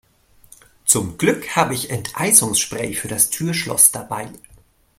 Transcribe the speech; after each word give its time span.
Zum 0.83 1.19
Glück 1.19 1.55
habe 1.55 1.75
ich 1.75 1.91
Enteisungsspray 1.91 2.95
für 2.95 3.07
das 3.07 3.29
Türschloss 3.29 3.91
dabei. 3.91 4.31